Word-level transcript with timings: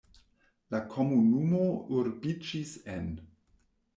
La 0.75 0.79
komunumo 0.93 1.59
urbiĝis 1.99 2.75
en. 2.97 3.07